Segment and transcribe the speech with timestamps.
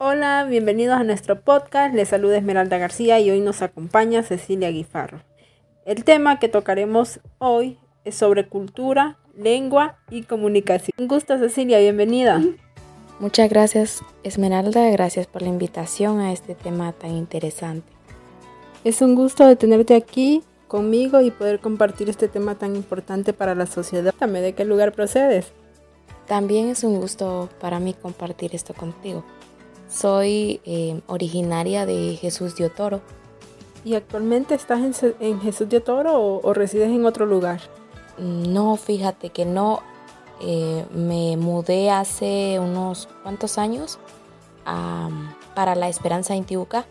[0.00, 1.92] Hola, bienvenidos a nuestro podcast.
[1.92, 5.22] Les saluda Esmeralda García y hoy nos acompaña Cecilia Guifarro.
[5.84, 10.92] El tema que tocaremos hoy es sobre cultura, lengua y comunicación.
[10.98, 12.40] Un gusto Cecilia, bienvenida.
[13.18, 17.92] Muchas gracias Esmeralda, gracias por la invitación a este tema tan interesante.
[18.84, 23.56] Es un gusto de tenerte aquí conmigo y poder compartir este tema tan importante para
[23.56, 24.14] la sociedad.
[24.20, 25.50] Dame de qué lugar procedes.
[26.28, 29.24] También es un gusto para mí compartir esto contigo.
[29.88, 33.00] Soy eh, originaria de Jesús de Otoro.
[33.84, 37.60] ¿Y actualmente estás en, Jesús de Otoro o, resides en otro lugar?
[38.18, 39.80] No, fíjate que no.
[40.40, 43.98] Eh, me mudé hace unos cuantos años
[45.54, 46.84] para La Esperanza Intibucá.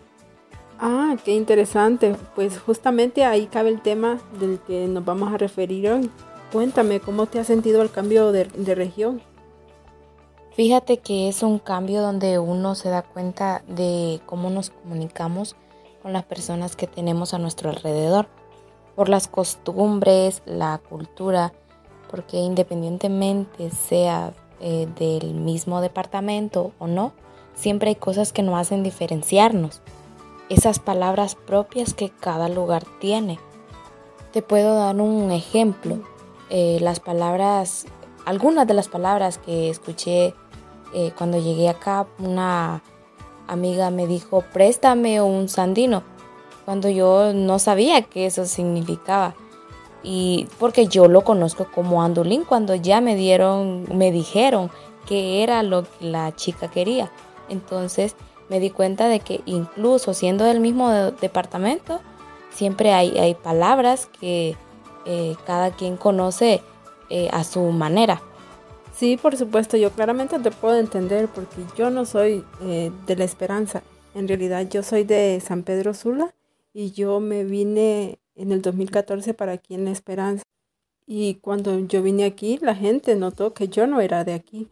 [0.80, 2.16] Ah, qué interesante.
[2.34, 6.10] Pues justamente ahí cabe el tema del que nos vamos a referir hoy.
[6.52, 9.22] Cuéntame, ¿cómo te has sentido el cambio de, de región?
[10.58, 15.54] Fíjate que es un cambio donde uno se da cuenta de cómo nos comunicamos
[16.02, 18.26] con las personas que tenemos a nuestro alrededor,
[18.96, 21.52] por las costumbres, la cultura,
[22.10, 27.12] porque independientemente sea eh, del mismo departamento o no,
[27.54, 29.80] siempre hay cosas que nos hacen diferenciarnos,
[30.48, 33.38] esas palabras propias que cada lugar tiene.
[34.32, 36.00] Te puedo dar un ejemplo,
[36.50, 37.86] eh, las palabras,
[38.24, 40.34] algunas de las palabras que escuché
[40.94, 42.82] eh, cuando llegué acá, una
[43.46, 46.02] amiga me dijo, préstame un sandino,
[46.64, 49.34] cuando yo no sabía qué eso significaba.
[50.02, 54.70] Y porque yo lo conozco como andulín, cuando ya me dieron, me dijeron
[55.06, 57.10] que era lo que la chica quería.
[57.48, 58.14] Entonces
[58.48, 62.00] me di cuenta de que incluso siendo del mismo departamento,
[62.50, 64.56] siempre hay, hay palabras que
[65.06, 66.62] eh, cada quien conoce
[67.10, 68.20] eh, a su manera.
[68.98, 73.22] Sí, por supuesto, yo claramente te puedo entender porque yo no soy eh, de la
[73.22, 73.84] esperanza.
[74.12, 76.34] En realidad yo soy de San Pedro Sula
[76.72, 80.42] y yo me vine en el 2014 para aquí en La Esperanza.
[81.06, 84.68] Y cuando yo vine aquí, la gente notó que yo no era de aquí.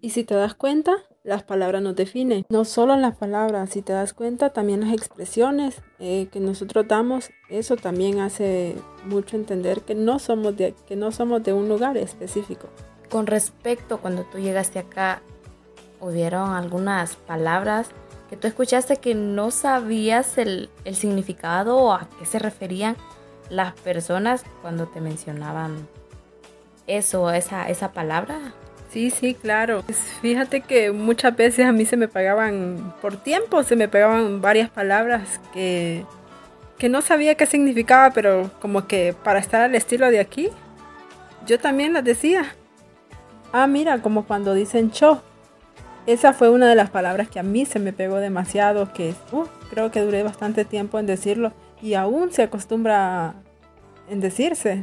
[0.00, 2.46] Y si te das cuenta, las palabras nos definen.
[2.48, 7.28] No solo las palabras, si te das cuenta, también las expresiones eh, que nosotros damos,
[7.50, 11.98] eso también hace mucho entender que no somos de, que no somos de un lugar
[11.98, 12.70] específico.
[13.10, 15.20] Con respecto cuando tú llegaste acá,
[16.00, 17.88] hubieron algunas palabras
[18.28, 22.96] que tú escuchaste que no sabías el, significado o a qué se referían
[23.50, 25.86] las personas cuando te mencionaban
[26.86, 28.52] eso, esa, esa palabra.
[28.90, 29.82] Sí, sí, claro.
[29.84, 34.40] Pues fíjate que muchas veces a mí se me pagaban, por tiempo se me pegaban
[34.40, 36.04] varias palabras que,
[36.78, 40.48] que no sabía qué significaba, pero como que para estar al estilo de aquí,
[41.46, 42.54] yo también las decía.
[43.56, 45.22] Ah, mira, como cuando dicen cho.
[46.06, 49.44] Esa fue una de las palabras que a mí se me pegó demasiado, que uh,
[49.70, 53.36] creo que duré bastante tiempo en decirlo y aún se acostumbra
[54.08, 54.82] en decirse.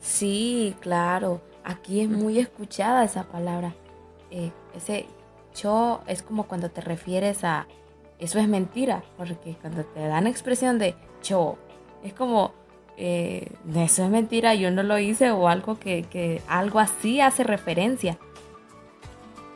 [0.00, 1.40] Sí, claro.
[1.62, 3.76] Aquí es muy escuchada esa palabra.
[4.32, 5.06] Eh, ese
[5.54, 7.68] cho es como cuando te refieres a
[8.18, 11.58] eso es mentira, porque cuando te dan expresión de cho,
[12.02, 12.54] es como
[12.96, 18.18] eh, eso es mentira, yo no lo hice o algo que, algo así hace referencia.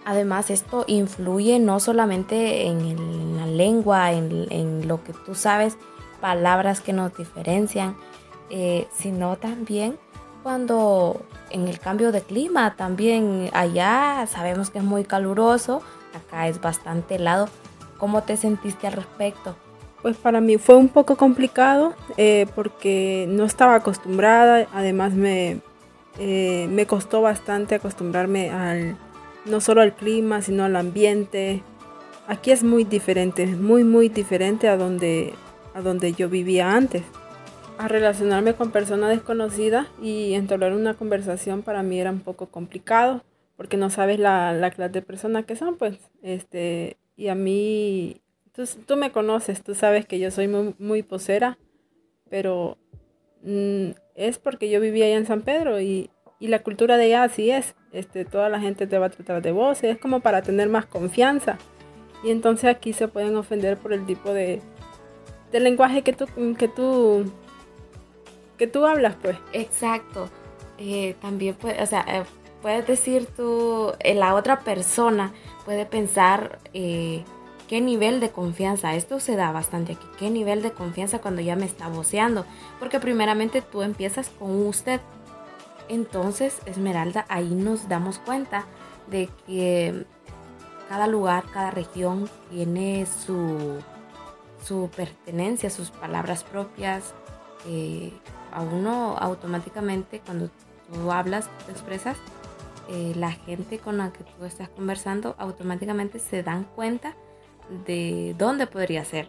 [0.04, 5.76] Además, esto influye no solamente en la lengua, en, lo que tú sabes,
[6.20, 7.96] palabras que nos diferencian,
[8.50, 9.98] eh, sino también
[10.42, 11.20] cuando
[11.50, 15.82] en el cambio de clima, también allá sabemos que es muy caluroso,
[16.14, 17.48] acá es bastante helado.
[17.98, 19.54] ¿Cómo te sentiste al respecto?
[20.03, 25.61] Pues para mí fue un poco complicado eh, porque no estaba acostumbrada, además me,
[26.19, 28.97] eh, me costó bastante acostumbrarme al,
[29.44, 31.62] no solo al clima, sino al ambiente.
[32.27, 35.34] Aquí es muy diferente, muy muy diferente a donde,
[35.75, 37.03] a donde yo vivía antes.
[37.77, 43.22] A relacionarme con personas desconocidas y entablar una conversación para mí era un poco complicado
[43.61, 48.23] porque no sabes la, la clase de personas que son, pues, este, y a mí
[48.52, 51.06] Tú, me conoces, tú sabes que yo soy muy, muy
[52.29, 52.79] pero
[53.43, 56.11] mm, es porque yo vivía allá en San Pedro y,
[56.41, 57.75] la cultura de allá así es.
[57.93, 60.87] Este, toda la gente te va a tratar de voz, es como para tener más
[60.87, 61.58] confianza.
[62.25, 64.62] Y entonces aquí se pueden ofender por el tipo de,
[65.53, 66.26] de lenguaje que tú,
[66.56, 67.31] que tú,
[68.56, 69.37] que tú hablas, pues.
[69.53, 70.31] Exacto.
[70.79, 72.25] Eh, también puede, o sea, eh,
[72.62, 76.58] puedes decir tú, eh, la otra persona puede pensar
[77.70, 81.55] qué nivel de confianza, esto se da bastante aquí, qué nivel de confianza cuando ya
[81.55, 82.44] me está voceando,
[82.81, 85.00] porque primeramente tú empiezas con usted.
[85.88, 88.64] Entonces, Esmeralda, ahí nos damos cuenta
[89.08, 90.05] de que
[90.88, 93.78] cada lugar, cada región tiene su,
[94.64, 97.14] su pertenencia, sus palabras propias.
[97.69, 98.12] Eh,
[98.50, 100.50] a uno automáticamente cuando
[100.93, 102.17] tú hablas, te expresas,
[102.88, 107.14] eh, la gente con la que tú estás conversando automáticamente se dan cuenta
[107.86, 109.28] de dónde podría ser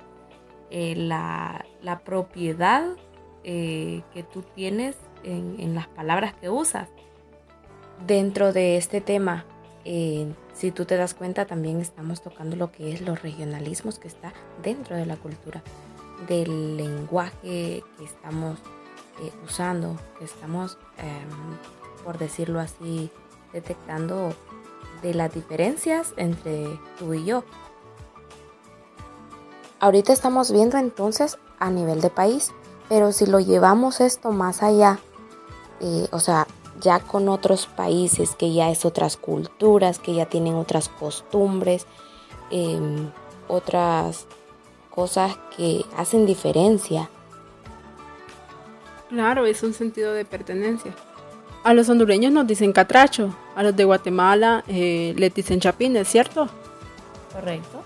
[0.70, 1.66] eh, la,
[2.06, 2.96] propiedad
[3.44, 6.90] que tú tienes en, en, las palabras que usas.
[8.06, 9.46] Dentro de este tema
[9.84, 14.08] eh, si tú te das cuenta, también estamos tocando lo que es los regionalismos que
[14.08, 15.64] está dentro de la cultura,
[16.28, 18.60] del lenguaje que estamos
[19.22, 23.10] eh, usando, que estamos, em, por decirlo así,
[23.54, 24.36] detectando
[25.02, 26.68] de las diferencias entre
[27.00, 27.44] tú y yo.
[29.82, 32.52] Ahorita estamos viendo entonces a nivel de país,
[32.88, 35.00] pero si lo llevamos esto más allá,
[35.80, 36.46] eh, o sea,
[36.80, 41.88] ya con otros países, que ya es otras culturas, que ya tienen otras costumbres,
[42.52, 43.10] em,
[43.48, 44.28] otras
[44.92, 47.10] cosas que hacen diferencia.
[49.10, 50.94] Claro, es un sentido de pertenencia.
[51.64, 56.48] A los hondureños nos dicen catracho, a los de Guatemala eh, les dicen chapines, ¿cierto?
[57.34, 57.82] Correcto.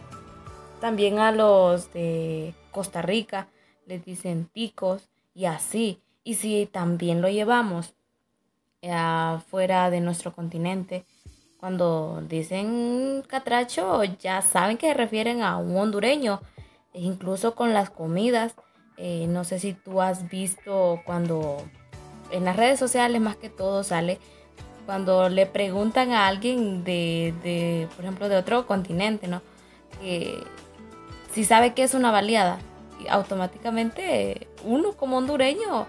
[0.79, 3.47] También a los de Costa Rica
[3.85, 6.01] les dicen picos y así.
[6.23, 7.93] Y si también lo llevamos
[9.47, 11.05] fuera de nuestro continente.
[11.59, 16.41] Cuando dicen catracho, ya saben que se refieren a un hondureño.
[16.93, 18.55] E incluso con las comidas.
[18.97, 21.57] Eh, no sé si tú has visto cuando
[22.31, 24.19] en las redes sociales más que todo sale
[24.85, 29.41] cuando le preguntan a alguien de, de por ejemplo, de otro continente, ¿no?
[31.35, 32.59] Si sabe que es una baleada,
[33.09, 35.85] automáticamente uno como hondureño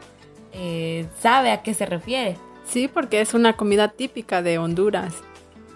[0.53, 2.37] eh, sabe a qué se refiere.
[2.67, 5.15] Sí, porque es una comida típica de Honduras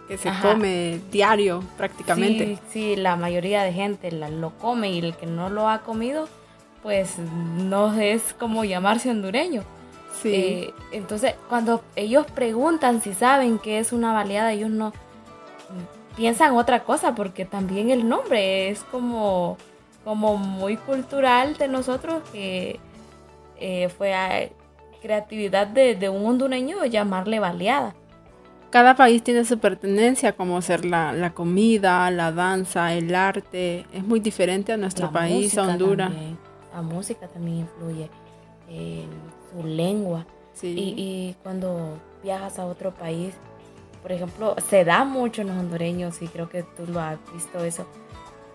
[0.08, 2.56] que se come diario prácticamente.
[2.56, 6.28] Sí, sí, la mayoría de gente lo come y el que no lo ha comido,
[6.82, 9.62] pues no es como llamarse hondureño.
[10.20, 10.34] Sí.
[10.34, 14.92] Eh, entonces, cuando ellos preguntan si saben que es una baleada, ellos no
[16.20, 19.56] piensan otra cosa, porque también el nombre es como,
[20.04, 22.78] como muy cultural de nosotros que
[23.58, 24.50] eh, fue a,
[25.00, 27.94] creatividad de, un hondureño llamarle baleada.
[28.68, 33.86] Cada país tiene su pertenencia, como ser la, comida, la danza, el arte.
[33.90, 36.12] Es muy diferente a nuestro país, a Honduras.
[36.74, 38.10] La música también influye,
[39.50, 40.26] su lengua.
[40.62, 43.32] Y, cuando viajas a otro país,
[44.02, 47.62] por ejemplo, se da mucho en los hondureños y creo que tú lo has visto
[47.64, 47.86] eso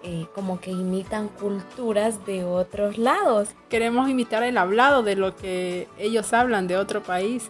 [0.07, 3.49] eh, como que imitan culturas de otros lados.
[3.69, 7.49] Queremos imitar el hablado de lo que ellos hablan de otro país.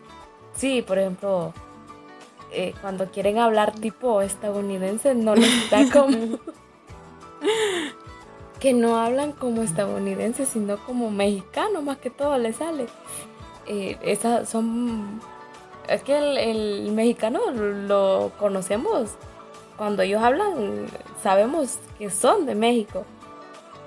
[0.56, 1.54] Sí, por ejemplo,
[2.54, 6.40] eh, cuando quieren hablar tipo estadounidense, no les da como...
[8.62, 12.86] que no hablan como estadounidenses, sino como mexicano, más que todo les sale.
[13.68, 15.20] Eh, esas son...
[15.88, 19.12] Es que el mexicano lo conocemos
[19.78, 20.88] cuando ellos hablan,
[21.22, 23.06] sabemos que son de México.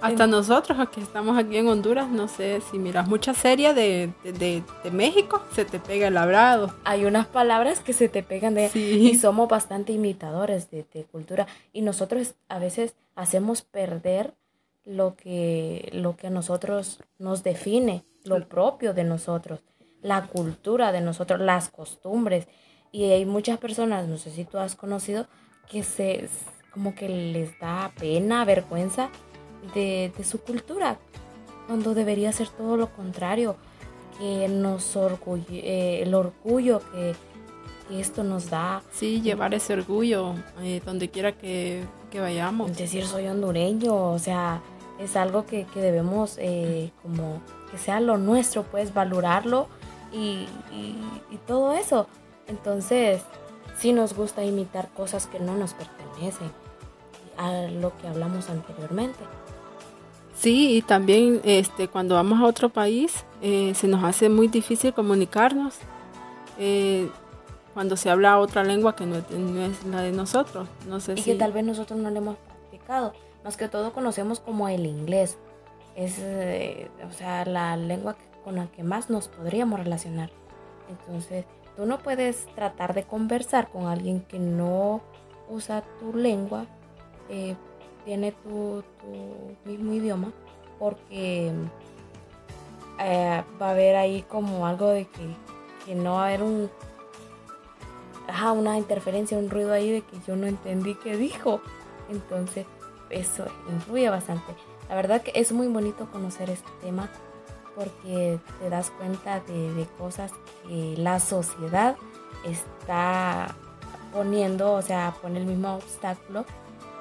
[0.00, 4.12] Hasta nosotros, que estamos aquí en Honduras, no sé, si miras muchas series de,
[4.92, 6.72] México, se te pega el hablado.
[6.84, 8.70] Hay unas palabras que se te pegan de...
[8.74, 11.48] Y somos bastante imitadores de, cultura.
[11.72, 14.34] Y nosotros a veces hacemos perder
[14.84, 19.60] lo que, lo que a nosotros nos define, lo propio de nosotros,
[20.02, 22.48] la cultura de nosotros, las costumbres.
[22.92, 25.26] Y hay muchas personas, no sé si tú has conocido,
[25.68, 26.28] que se
[26.72, 29.10] como que les da pena, vergüenza
[29.74, 30.98] de, su cultura,
[31.66, 33.56] cuando debería ser todo lo contrario,
[34.18, 37.14] que nos orgullo, eh, el orgullo que,
[37.90, 38.82] esto nos da.
[38.92, 42.76] Sí, llevar ese orgullo eh, donde quiera que, vayamos.
[42.76, 44.60] Decir soy hondureño, o sea,
[45.00, 47.40] es algo que, debemos eh, como
[47.70, 49.68] que sea lo nuestro, pues valorarlo
[50.12, 50.46] y,
[51.30, 52.06] y todo eso.
[52.46, 53.22] Entonces,
[53.78, 56.50] sí nos gusta imitar cosas que no nos pertenecen
[57.36, 59.20] a lo que hablamos anteriormente.
[60.34, 64.92] Sí, y también este, cuando vamos a otro país eh, se nos hace muy difícil
[64.94, 65.74] comunicarnos
[66.58, 67.08] eh,
[67.74, 70.68] cuando se habla otra lengua que no, es la de nosotros.
[70.86, 73.14] No sé y que tal vez nosotros no le hemos practicado.
[73.44, 75.38] Más que todo conocemos como el inglés.
[75.94, 80.30] Es eh, o sea, la lengua con la que más nos podríamos relacionar.
[80.88, 81.44] Entonces,
[81.78, 85.00] Tú no puedes tratar de conversar con alguien que no
[85.48, 86.66] usa tu lengua,
[87.28, 87.54] eh,
[88.04, 88.82] tiene tu,
[89.64, 90.32] mismo idioma,
[90.80, 91.52] porque
[92.98, 95.06] eh, va a haber ahí como algo de
[95.86, 96.68] que, no va a haber un,
[98.56, 101.60] una interferencia, un ruido ahí de que yo no entendí qué dijo.
[102.10, 102.66] Entonces,
[103.08, 104.52] eso influye bastante.
[104.88, 107.08] La verdad que es muy bonito conocer este tema
[107.74, 110.32] porque te das cuenta de, cosas
[110.66, 111.96] que la sociedad
[112.44, 113.54] está
[114.12, 116.44] poniendo, o sea, pone el mismo obstáculo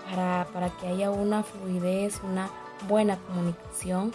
[0.10, 2.50] para, para que haya una fluidez, una
[2.88, 4.14] buena comunicación.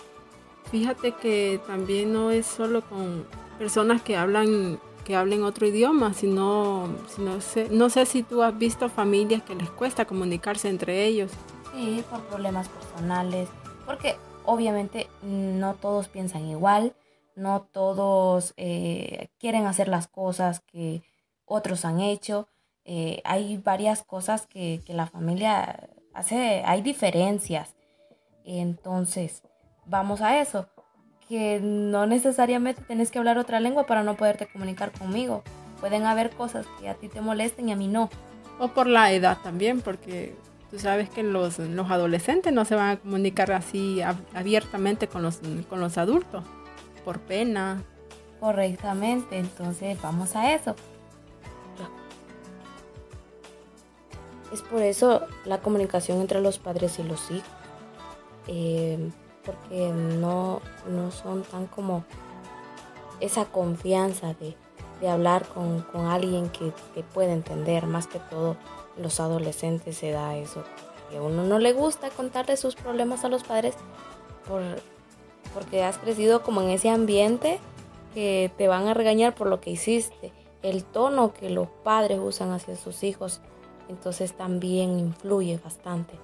[0.71, 3.27] Fíjate que también no es solo con
[3.59, 8.57] personas que hablan que hablen otro idioma, sino, sino sé, no sé si tú has
[8.57, 11.33] visto familias que les cuesta comunicarse entre ellos.
[11.75, 13.49] Sí, por problemas personales,
[13.87, 16.95] porque obviamente no todos piensan igual,
[17.35, 21.03] no todos eh, quieren hacer las cosas que
[21.45, 22.49] otros han hecho.
[22.85, 27.75] Eh, hay varias cosas que, que, la familia hace, hay diferencias.
[28.45, 29.43] Entonces,
[29.87, 30.69] vamos a eso,
[31.29, 35.43] que no necesariamente tenés que hablar otra lengua para no poderte comunicar conmigo.
[35.81, 38.11] Pueden haber cosas que a ti te molesten y a mí no.
[38.59, 40.37] O por la edad también, porque
[40.73, 44.01] Tú sabes que los, los adolescentes no se van a comunicar así
[44.33, 45.39] abiertamente con los,
[45.69, 46.45] con los adultos,
[47.05, 47.85] por pena.
[48.41, 50.75] Correctamente, entonces vamos a eso.
[54.51, 57.51] Es por eso la comunicación entre los padres y los hijos.
[58.47, 59.11] Eh,
[59.45, 62.03] porque no, no son tan como
[63.21, 64.57] esa confianza de,
[65.03, 68.57] de hablar con, con, alguien que te puede entender, más que todo
[68.97, 70.65] los adolescentes se da eso.
[71.11, 73.75] Que uno no le gusta contarle sus problemas a los padres
[74.49, 74.63] por,
[75.55, 77.59] porque has crecido como en ese ambiente
[78.15, 80.33] que te van a regañar por lo que hiciste.
[80.63, 83.41] El tono que los padres usan hacia sus hijos,
[83.89, 86.15] entonces también influye bastante.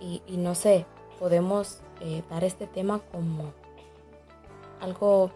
[0.00, 0.84] Y, no sé,
[1.20, 3.52] podemos eh, dar este tema como
[4.80, 5.30] algo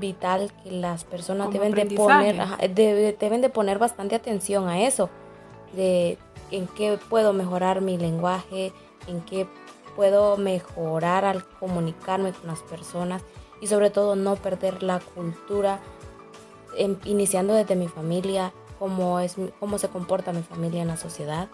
[0.00, 5.10] vital que las personas deben de poner, deben de poner bastante atención a eso
[5.74, 6.18] de
[6.50, 8.72] en qué puedo mejorar mi lenguaje,
[9.06, 9.46] en qué
[9.96, 13.22] puedo mejorar al comunicarme con las personas
[13.60, 15.80] y sobre todo no perder la cultura,
[16.76, 21.48] em, iniciando desde mi familia, cómo, es, cómo se comporta mi familia en la sociedad,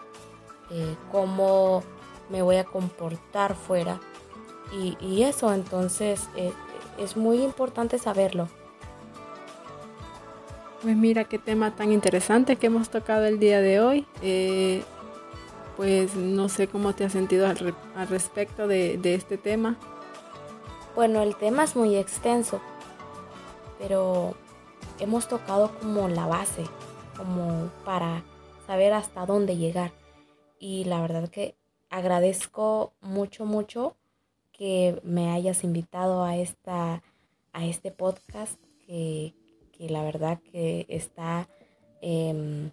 [0.71, 1.83] eh, cómo
[2.29, 3.99] me voy a comportar fuera.
[4.71, 6.53] Y, eso entonces eh,
[6.99, 8.47] es muy importante saberlo.
[10.81, 14.07] Pues mira qué tema tan interesante que hemos tocado el día de hoy.
[14.21, 14.81] Eh,
[15.75, 17.75] pues no sé cómo te has sentido al,
[18.09, 19.77] respecto de, de, este tema.
[20.95, 22.61] Bueno, el tema es muy extenso,
[23.77, 24.35] pero
[24.99, 26.63] hemos tocado como la base,
[27.17, 28.23] como para
[28.65, 29.91] saber hasta dónde llegar.
[30.59, 31.55] Y la verdad que
[31.89, 33.95] agradezco mucho, mucho
[34.53, 37.01] que me hayas invitado a, esta,
[37.51, 39.33] a este podcast que,
[39.79, 41.47] que la verdad que está
[42.01, 42.71] em,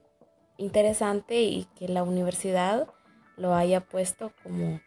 [0.58, 2.88] interesante y que la universidad
[3.36, 4.80] lo haya puesto como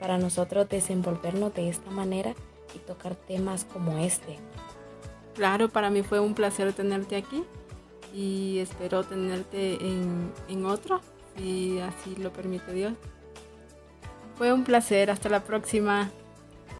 [0.00, 2.34] para nosotros desenvolvernos de esta manera
[2.74, 4.36] y tocar temas como este.
[5.34, 7.44] Claro, para mí fue un placer tenerte aquí
[8.12, 11.00] y espero tenerte en, en otro,
[11.36, 12.94] si así lo permite Dios.
[14.36, 16.10] Fue un placer, hasta la próxima.